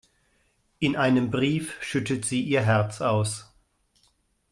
In 0.79 0.95
einem 0.95 1.29
Brief 1.29 1.75
schüttet 1.83 2.25
sie 2.25 2.41
ihr 2.41 2.63
Herz 2.63 3.01
aus. 3.01 3.53